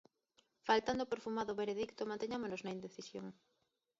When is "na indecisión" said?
2.63-3.25